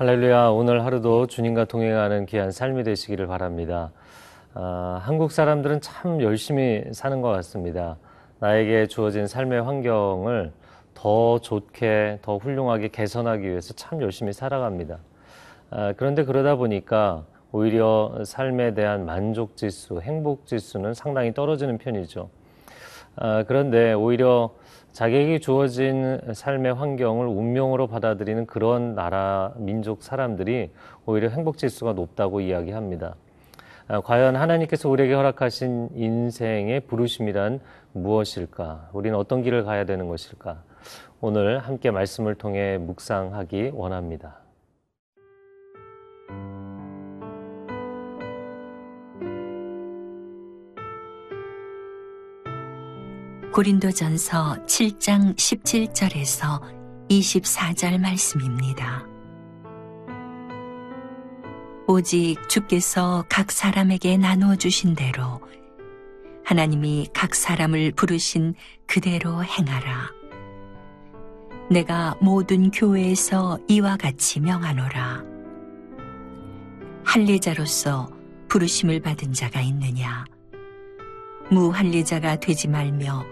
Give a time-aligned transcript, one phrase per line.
[0.00, 0.48] 할렐루야.
[0.48, 3.92] 오늘 하루도 주님과 동행하는 귀한 삶이 되시기를 바랍니다.
[4.54, 7.98] 아, 한국 사람들은 참 열심히 사는 것 같습니다.
[8.38, 10.52] 나에게 주어진 삶의 환경을
[10.94, 14.96] 더 좋게, 더 훌륭하게 개선하기 위해서 참 열심히 살아갑니다.
[15.68, 22.30] 아, 그런데 그러다 보니까 오히려 삶에 대한 만족 지수, 행복 지수는 상당히 떨어지는 편이죠.
[23.16, 24.50] 아, 그런데 오히려
[24.92, 30.70] 자기에게 주어진 삶의 환경을 운명으로 받아들이는 그런 나라, 민족 사람들이
[31.06, 33.14] 오히려 행복 지수가 높다고 이야기합니다.
[33.88, 37.60] 아, 과연 하나님께서 우리에게 허락하신 인생의 부르심이란
[37.92, 38.90] 무엇일까?
[38.92, 40.62] 우리는 어떤 길을 가야 되는 것일까?
[41.20, 44.38] 오늘 함께 말씀을 통해 묵상하기 원합니다.
[53.52, 56.60] 고린도전서 7장 17절에서
[57.08, 59.04] 24절 말씀입니다.
[61.88, 65.40] 오직 주께서 각 사람에게 나누어 주신 대로
[66.44, 68.54] 하나님이 각 사람을 부르신
[68.86, 70.12] 그대로 행하라.
[71.72, 75.24] 내가 모든 교회에서 이와 같이 명하노라.
[77.04, 78.10] 할례자로서
[78.48, 80.24] 부르심을 받은 자가 있느냐?
[81.50, 83.24] 무할례자가 되지 말며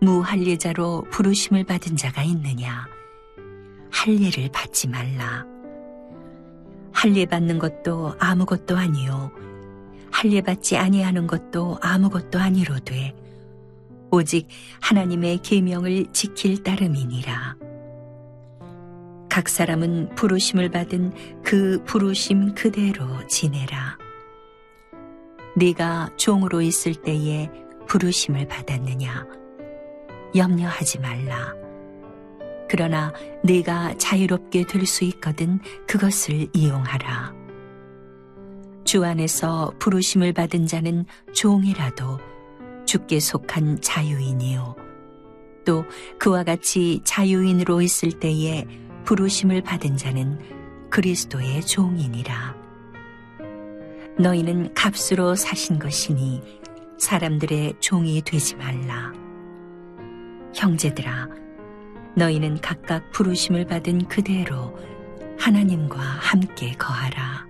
[0.00, 2.86] 무할례자로 부르심을 받은 자가 있느냐?
[3.92, 5.44] 할례를 받지 말라.
[6.92, 9.30] 할례 받는 것도 아무것도 아니요.
[10.10, 13.14] 할례 받지 아니하는 것도 아무것도 아니로되
[14.10, 14.48] 오직
[14.80, 17.56] 하나님의 계명을 지킬 따름이니라.
[19.28, 23.98] 각 사람은 부르심을 받은 그 부르심 그대로 지내라.
[25.56, 27.50] 네가 종으로 있을 때에
[27.86, 29.39] 부르심을 받았느냐?
[30.34, 31.54] 염려하지 말라.
[32.68, 37.34] 그러나 네가 자유롭게 될 수 있거든 그것을 이용하라.
[38.84, 42.18] 주 안에서 부르심을 받은 자는 종이라도
[42.86, 44.76] 주께 속한 자유인이요.
[45.64, 45.84] 또
[46.18, 48.66] 그와 같이 자유인으로 있을 때에
[49.04, 50.38] 부르심을 받은 자는
[50.90, 52.56] 그리스도의 종이니라.
[54.18, 56.42] 너희는 값으로 사신 것이니
[56.98, 59.12] 사람들의 종이 되지 말라.
[60.54, 61.28] 형제들아,
[62.16, 64.76] 너희는 각각 부르심을 받은 그대로
[65.38, 67.46] 하나님과 함께 거하라.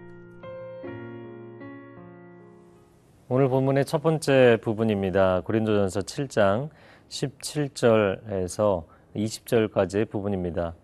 [3.29, 5.43] 오늘 본문의 첫 번째 부분입니다.
[5.43, 6.69] 고린도전서 7장
[7.09, 8.85] 17절에서
[9.17, 10.75] 20절까지의 부분입니다.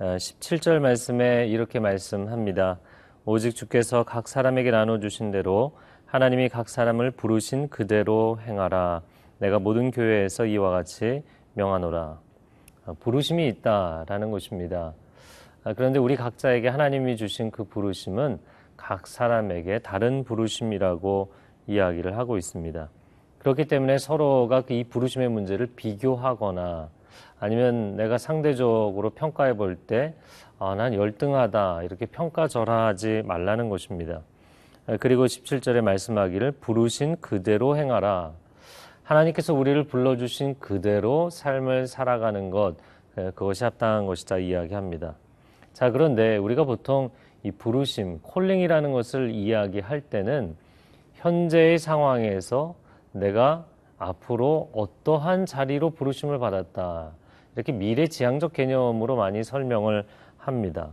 [0.00, 2.78] 17절 아, 말씀에 이렇게 말씀합니다.
[3.26, 5.76] 오직 주께서 각 사람에게 나눠주신 대로
[6.06, 9.02] 하나님이 각 사람을 부르신 그대로 행하라.
[9.38, 11.22] 내가 모든 교회에서 이와 같이
[11.54, 12.18] 명하노라.
[12.86, 14.94] 아, 부르심이 있다라는 것입니다.
[15.64, 18.38] 아, 그런데 우리 각자에게 하나님이 주신 그 부르심은
[18.76, 21.32] 각 사람에게 다른 부르심이라고
[21.66, 22.88] 이야기를 하고 있습니다.
[23.38, 26.88] 그렇기 때문에 서로가 그이 부르심의 문제를 비교하거나
[27.40, 30.14] 아니면 내가 상대적으로 평가해 볼 때,
[30.58, 31.84] 아, 난 열등하다.
[31.84, 34.20] 이렇게 평가절하하지 말라는 것입니다.
[34.86, 38.32] 아, 그리고 17절에 말씀하기를 부르신 그대로 행하라.
[39.10, 42.76] 하나님께서 우리를 불러주신 그대로 삶을 살아가는 것,
[43.16, 45.16] 그것이 합당한 것이다 이야기합니다.
[45.72, 47.10] 자, 그런데 우리가 보통
[47.42, 50.56] 이 부르심, 콜링이라는 것을 이야기할 때는
[51.14, 52.76] 현재의 상황에서
[53.10, 53.64] 내가
[53.98, 57.10] 앞으로 어떠한 자리로 부르심을 받았다.
[57.56, 60.06] 이렇게 미래지향적 개념으로 많이 설명을
[60.38, 60.90] 합니다.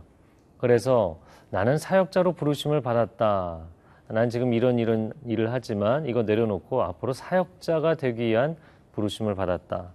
[0.58, 3.60] 그래서 나는 사역자로 부르심을 받았다.
[4.08, 8.56] 난 지금 이런 이런 일을 하지만 이거 내려놓고 앞으로 사역자가 되기 위한
[8.92, 9.92] 부르심을 받았다.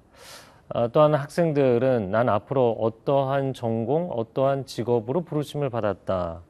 [0.70, 6.42] 아, 또한 학생들은 난 앞으로 어떠한 전공, 어떠한 직업으로 부르심을 받았다.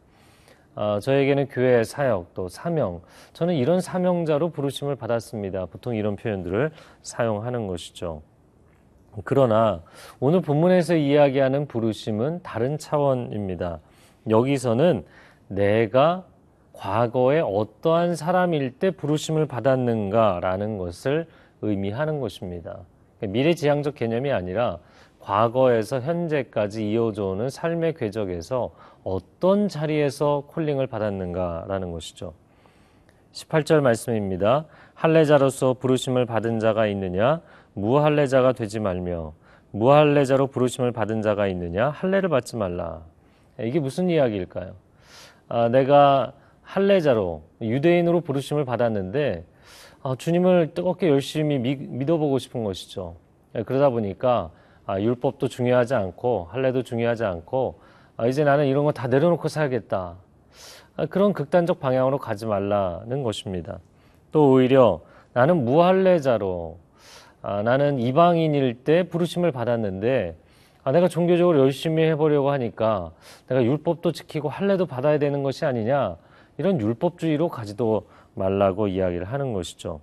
[0.75, 3.01] 아, 저에게는 교회 사역 또 사명,
[3.33, 5.65] 저는 이런 사명자로 부르심을 받았습니다.
[5.67, 6.71] 보통 이런 표현들을
[7.01, 8.21] 사용하는 것이죠.
[9.23, 9.81] 그러나
[10.19, 13.79] 오늘 본문에서 이야기하는 부르심은 다른 차원입니다.
[14.29, 15.05] 여기서는
[15.47, 16.25] 내가
[16.73, 21.27] 과거에 어떠한 사람일 때 부르심을 받았는가라는 것을
[21.61, 22.79] 의미하는 것입니다.
[23.21, 24.79] 미래지향적 개념이 아니라
[25.19, 28.71] 과거에서 현재까지 이어져 오는 삶의 궤적에서
[29.03, 32.33] 어떤 자리에서 콜링을 받았는가라는 것이죠.
[33.31, 34.65] 18절 말씀입니다.
[34.93, 37.41] 할례자로서 부르심을 받은 자가 있느냐
[37.73, 39.33] 무할례자가 되지 말며
[39.71, 43.01] 무할례자로 부르심을 받은 자가 있느냐 할례를 받지 말라.
[43.59, 44.73] 이게 무슨 이야기일까요?
[45.47, 46.33] 아, 내가
[46.73, 49.43] 할례자로 유대인으로 부르심을 받았는데
[50.01, 53.15] 아, 주님을 뜨겁게 열심히 믿어보고 싶은 것이죠.
[53.55, 54.49] 예, 그러다 보니까
[54.87, 57.79] 아, 율법도 중요하지 않고 할례도 중요하지 않고
[58.17, 60.15] 아, 이제 나는 이런 거 다 내려놓고 살겠다.
[60.97, 63.77] 아, 그런 극단적 방향으로 가지 말라는 것입니다.
[64.31, 65.01] 또 오히려
[65.33, 66.79] 나는 무할례자로
[67.43, 70.35] 아, 나는 이방인일 때 부르심을 받았는데
[70.83, 73.11] 아, 내가 종교적으로 열심히 해보려고 하니까
[73.47, 76.17] 내가 율법도 지키고 할례도 받아야 되는 것이 아니냐
[76.57, 79.99] 이런 율법주의로 가지도 말라고 이야기를 하는 것이죠.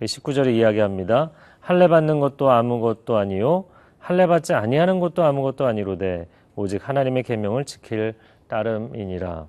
[0.00, 1.30] 19절에 그 이야기합니다.
[1.60, 3.64] 할례 받는 것도 아무것도 아니요
[3.98, 8.14] 할례 받지 아니하는 것도 아무것도 아니로되 오직 하나님의 계명을 지킬
[8.48, 9.46] 따름이니라.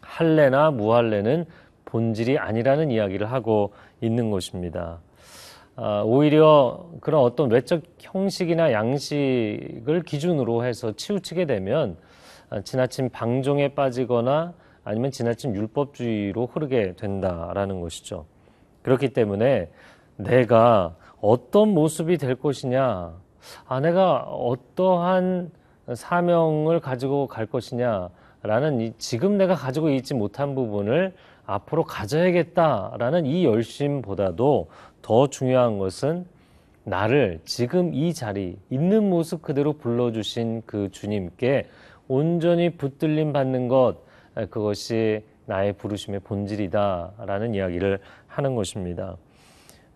[0.00, 1.46] 할례나 무할례는
[1.84, 4.98] 본질이 아니라는 이야기를 하고 있는 것입니다.
[5.76, 11.96] 아, 오히려 그런 어떤 외적 형식이나 양식을 기준으로 해서 치우치게 되면
[12.50, 14.52] 아, 지나친 방종에 빠지거나
[14.90, 18.24] 아니면 지나친 율법주의로 흐르게 된다라는 것이죠.
[18.82, 19.70] 그렇기 때문에
[20.16, 23.12] 내가 어떤 모습이 될 것이냐,
[23.68, 25.52] 아, 내가 어떠한
[25.94, 31.14] 사명을 가지고 갈 것이냐라는 이 지금 내가 가지고 있지 못한 부분을
[31.46, 34.70] 앞으로 가져야겠다라는 이 열심보다도
[35.02, 36.26] 더 중요한 것은
[36.82, 41.68] 나를 지금 이 자리 있는 모습 그대로 불러주신 그 주님께
[42.08, 44.09] 온전히 붙들림 받는 것
[44.50, 49.16] 그것이 나의 부르심의 본질이다라는 이야기를 하는 것입니다.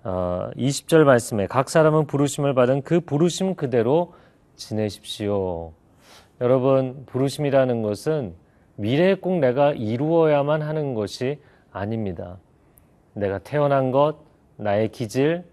[0.03, 4.15] 어, 20절 말씀에 각 사람은 부르심을 받은 그 부르심 그대로
[4.57, 5.73] 지내십시오.
[6.41, 8.35] 여러분 부르심이라는 것은
[8.77, 11.39] 미래에 꼭 내가 이루어야만 하는 것이
[11.71, 12.39] 아닙니다.
[13.15, 14.17] 내가 태어난 것,
[14.57, 15.45] 나의 기질,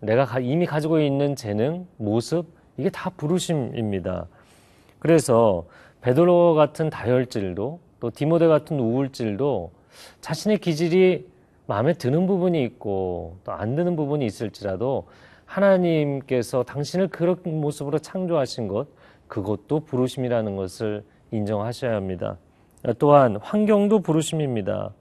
[0.00, 2.46] 내가 이미 가지고 있는 재능, 모습,
[2.76, 4.26] 이게 다 부르심입니다.
[4.98, 5.66] 그래서
[6.00, 9.70] 베드로 같은 다혈질도 또 디모데 같은 우울질도
[10.20, 11.24] 자신의 기질이
[11.68, 15.06] 마음에 드는 부분이 있고 또 안 드는 부분이 있을지라도
[15.44, 18.88] 하나님께서 당신을 그런 모습으로 창조하신 것,
[19.28, 22.38] 그것도 부르심이라는 것을 인정하셔야 합니다.
[22.98, 24.92] 또한 환경도 부르심입니다.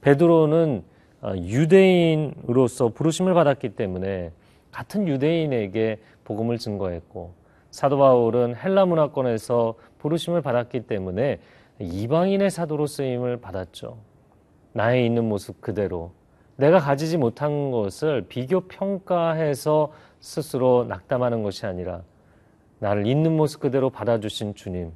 [0.00, 0.84] 베드로는
[1.20, 4.30] 어, 유대인으로서 부르심을 받았기 때문에
[4.72, 7.34] 같은 유대인에게 복음을 증거했고
[7.70, 11.38] 사도 바울은 헬라 문화권에서 부르심을 받았기 때문에
[11.80, 13.98] 이방인의 사도로 쓰임을 받았죠.
[14.72, 16.12] 나의 있는 모습 그대로
[16.56, 22.02] 내가 가지지 못한 것을 비교 평가해서 스스로 낙담하는 것이 아니라
[22.80, 24.92] 나를 있는 모습 그대로 받아주신 주님,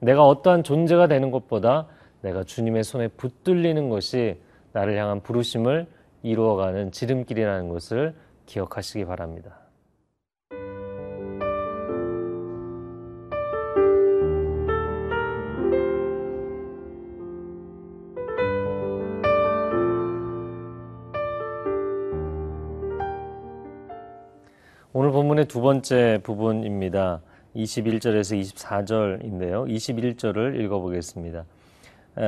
[0.00, 1.86] 내가 어떠한 존재가 되는 것보다
[2.20, 4.40] 내가 주님의 손에 붙들리는 것이
[4.72, 5.86] 나를 향한 부르심을
[6.22, 8.14] 이루어가는 지름길이라는 것을
[8.46, 9.58] 기억하시기 바랍니다.
[25.38, 27.20] 본문의 두 번째 부분입니다.
[27.54, 29.68] 21절에서 24절인데요.
[29.68, 31.44] 21절을 읽어보겠습니다.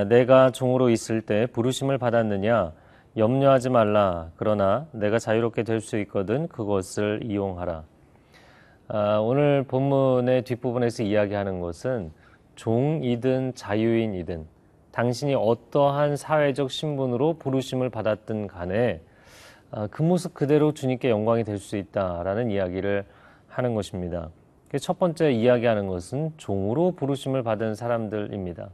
[0.08, 2.72] 내가 종으로 있을 때 부르심을 받았느냐?
[3.16, 4.30] 염려하지 말라.
[4.36, 7.82] 그러나 내가 자유롭게 될 수 있거든 그것을 이용하라.
[8.88, 12.12] 아, 오늘 본문의 뒷부분에서 이야기하는 것은
[12.54, 14.46] 종이든 자유인이든
[14.92, 19.09] 당신이 어떠한 사회적 신분으로 부르심을 받았든 간에 아,
[19.90, 23.04] 그 모습 그대로 주님께 영광이 될 수 있다라는 이야기를
[23.48, 24.30] 하는 것입니다.
[24.80, 28.70] 첫 번째 이야기하는 것은 종으로 부르심을 받은 사람들입니다.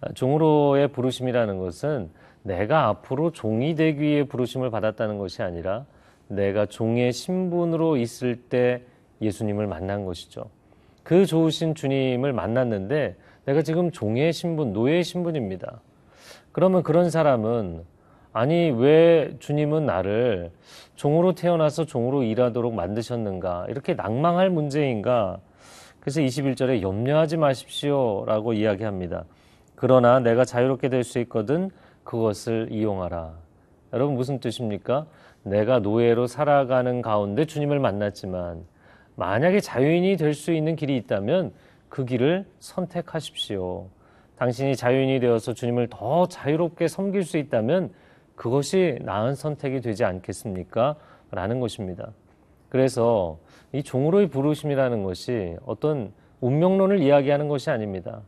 [0.00, 2.10] 아, 종으로의 부르심이라는 것은
[2.42, 5.86] 내가 앞으로 종이 되기 위해 부르심을 받았다는 것이 아니라
[6.28, 8.82] 내가 종의 신분으로 있을 때
[9.22, 10.50] 예수님을 만난 것이죠.
[11.02, 13.16] 그 좋으신 주님을 만났는데
[13.46, 15.80] 내가 지금 종의 신분, 노예의 신분입니다.
[16.52, 17.84] 그러면 그런 사람은
[18.34, 20.50] 아니 왜 주님은 나를
[20.96, 25.38] 종으로 태어나서 종으로 일하도록 만드셨는가 이렇게 낭망할 문제인가
[26.00, 29.24] 그래서 21절에 염려하지 마십시오라고 이야기합니다.
[29.76, 31.70] 그러나 내가 자유롭게 될 수 있거든
[32.02, 33.34] 그것을 이용하라.
[33.92, 35.06] 여러분 무슨 뜻입니까?
[35.44, 38.64] 내가 노예로 살아가는 가운데 주님을 만났지만
[39.14, 41.52] 만약에 자유인이 될 수 있는 길이 있다면
[41.88, 43.86] 그 길을 선택하십시오.
[44.36, 47.90] 당신이 자유인이 되어서 주님을 더 자유롭게 섬길 수 있다면
[48.36, 50.96] 그것이 나은 선택이 되지 않겠습니까?
[51.30, 52.12] 라는 것입니다.
[52.68, 53.38] 그래서
[53.72, 58.22] 이 종으로의 부르심이라는 것이 어떤 운명론을 이야기하는 것이 아닙니다.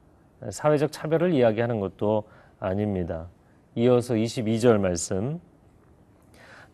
[0.50, 2.24] 사회적 차별을 이야기하는 것도
[2.58, 3.28] 아닙니다.
[3.74, 5.40] 이어서 22절 말씀.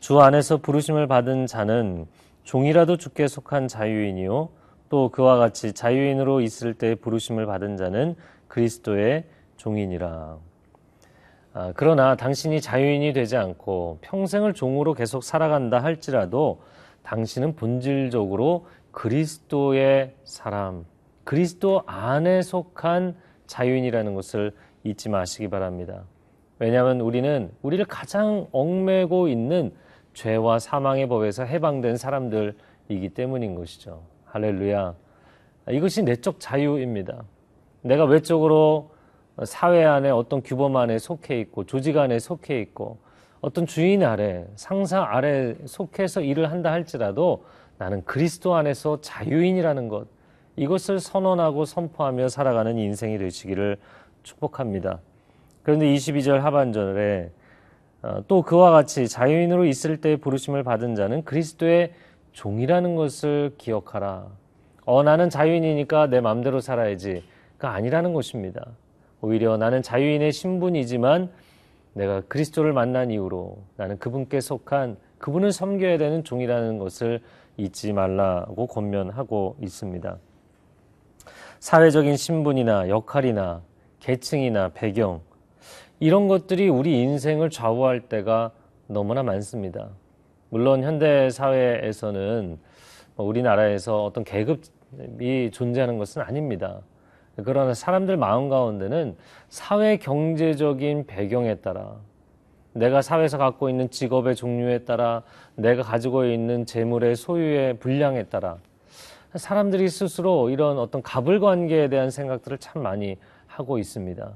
[0.01, 2.07] 주 안에서 부르심을 받은 자는
[2.45, 4.49] 종이라도 주께 속한 자유인이요.
[4.89, 8.17] 또 그와 같이 자유인으로 있을 때 부르심을 받은 자는
[8.49, 9.25] 그리스도의
[9.57, 10.39] 종인이라.
[11.55, 16.63] 아, 그러나 당신이 자유인이 되지 않고 평생을 종으로 계속 살아간다 할지라도
[17.03, 20.87] 당신은 본질적으로 그리스도의 사람,
[21.25, 23.17] 그리스도 안에 속한
[23.47, 24.53] 자유인이라는 것을
[24.85, 26.05] 잊지 마시기 바랍니다.
[26.59, 29.73] 왜냐하면 우리는 우리를 가장 얽매고 있는
[30.15, 34.03] 죄와 사망의 법에서 해방된 사람들이기 때문인 것이죠.
[34.27, 34.95] 할렐루야.
[35.71, 37.25] 이것이 내적 자유입니다.
[37.83, 38.91] 내가 외적으로
[39.45, 42.99] 사회 안에 어떤 규범 안에 속해 있고 조직 안에 속해 있고
[43.41, 47.45] 어떤 주인 아래 상사 아래 속해서 일을 한다 할지라도
[47.79, 50.07] 나는 그리스도 안에서 자유인이라는 것
[50.57, 53.79] 이것을 선언하고 선포하며 살아가는 인생이 되시기를
[54.23, 55.01] 축복합니다.
[55.63, 57.31] 그런데 22절 하반절에
[58.03, 61.93] 어, 또 그와 같이 자유인으로 있을 때 부르심을 받은 자는 그리스도의
[62.33, 64.27] 종이라는 것을 기억하라.
[64.85, 67.23] 어, 나는 자유인이니까 내 마음대로 살아야지.
[67.59, 68.67] 그 아니라는 것입니다.
[69.23, 71.31] 오히려 나는 자유인의 신분이지만
[71.95, 77.21] 내가 그리스도를 만난 이후로 나는 그분께 속한 그분을 섬겨야 되는 종이라는 것을
[77.57, 80.19] 잊지 말라고 권면하고 있습니다.
[81.61, 83.63] 사회적인 신분이나 역할이나
[84.01, 85.21] 계층이나 배경
[86.01, 88.51] 이런 것들이 우리 인생을 좌우할 때가
[88.89, 89.91] 너무나 많습니다.
[90.49, 92.59] 물론 현대 사회에서는
[93.15, 96.81] 뭐 우리나라에서 어떤 계급이 존재하는 것은 아닙니다.
[97.37, 99.17] 그러나 사람들 마음 가운데는
[99.49, 101.97] 사회 경제적인 배경에 따라
[102.75, 105.23] 내가 사회에서 갖고 있는 직업의 종류에 따라
[105.55, 108.59] 내가 가지고 있는 재물의 소유의 분량에 따라
[109.35, 114.33] 사람들이 스스로 이런 어떤 갑을 관계에 대한 생각들을 참 많이 하고 있습니다.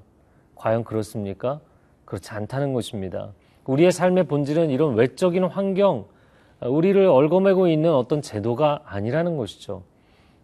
[0.55, 1.61] 과연 그렇습니까?
[2.07, 3.33] 그렇지 않다는 것입니다.
[3.67, 6.07] 우리의 삶의 본질은 이런 외적인 환경,
[6.63, 9.83] 우리를 얽어매고 있는 어떤 제도가 아니라는 것이죠.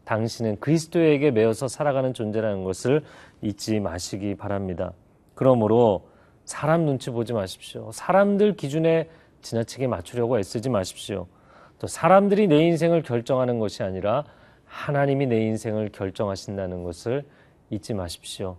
[0.04, 3.02] 당신은 그리스도에게 매어서 살아가는 존재라는 것을
[3.40, 4.92] 잊지 마시기 바랍니다.
[5.34, 6.08] 그러므로
[6.44, 7.90] 사람 눈치 보지 마십시오.
[7.92, 9.08] 사람들 기준에
[9.42, 11.26] 지나치게 맞추려고 애쓰지 마십시오.
[11.78, 14.24] 또 사람들이 내 인생을 결정하는 것이 아니라
[14.64, 17.24] 하나님이 내 인생을 결정하신다는 것을
[17.70, 18.56] 잊지 마십시오.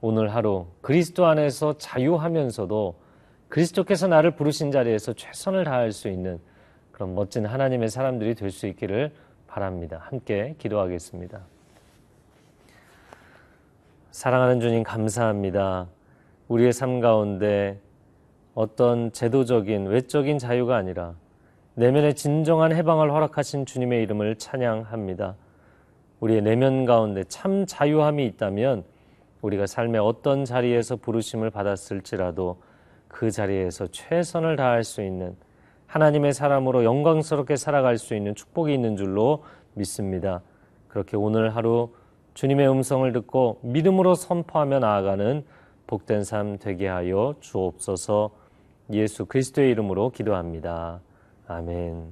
[0.00, 2.94] 오늘 하루 그리스도 안에서 자유하면서도
[3.48, 6.40] 그리스도께서 나를 부르신 자리에서 최선을 다할 수 있는
[6.92, 9.12] 그런 멋진 하나님의 사람들이 될 수 있기를
[9.54, 10.00] 바랍니다.
[10.02, 11.40] 함께 기도하겠습니다.
[14.10, 15.86] 사랑하는 주님 감사합니다.
[16.48, 17.78] 우리의 삶 가운데
[18.56, 21.14] 어떤 제도적인 외적인 자유가 아니라
[21.74, 25.36] 내면의 진정한 해방을 허락하신 주님의 이름을 찬양합니다.
[26.18, 28.82] 우리의 내면 가운데 참 자유함이 있다면
[29.40, 32.60] 우리가 삶의 어떤 자리에서 부르심을 받았을지라도
[33.06, 35.36] 그 자리에서 최선을 다할 수 있는
[35.94, 40.42] 하나님의 사람으로 영광스럽게 살아갈 수 있는 축복이 있는 줄로 믿습니다.
[40.88, 41.90] 그렇게 오늘 하루
[42.34, 45.44] 주님의 음성을 듣고 믿음으로 선포하며 나아가는
[45.86, 48.30] 복된 삶 되게 하여 주옵소서
[48.90, 51.00] 예수 그리스도의 이름으로 기도합니다.
[51.46, 52.08] 아멘.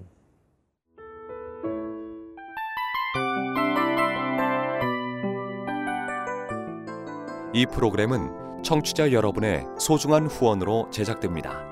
[7.52, 11.71] 이 프로그램은 청취자 여러분의 소중한 후원으로 제작됩니다.